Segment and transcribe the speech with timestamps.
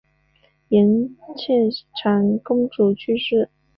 [0.69, 0.83] 延
[1.37, 1.69] 庆
[2.01, 3.51] 长公主去世。